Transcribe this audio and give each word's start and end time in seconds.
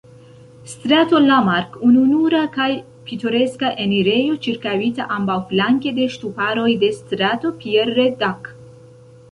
Strato 0.69 1.19
Lamarck, 1.25 1.75
ununura 1.87 2.39
kaj 2.55 2.69
pitoreska 3.11 3.71
enirejo, 3.85 4.39
ĉirkaŭita 4.47 5.09
ambaŭflanke 5.19 5.93
de 6.01 6.11
ŝtuparoj 6.17 6.69
de 6.87 6.93
Strato 7.03 7.55
Pierre-Dac. 7.63 8.53